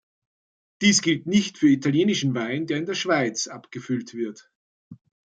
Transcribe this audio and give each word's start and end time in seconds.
Dies 0.81 1.03
gilt 1.03 1.27
nicht 1.27 1.59
für 1.59 1.69
italienischen 1.69 2.33
Wein, 2.33 2.65
der 2.65 2.79
in 2.79 2.87
der 2.87 2.95
Schweiz 2.95 3.45
abgefüllt 3.45 4.15
wird. 4.15 4.49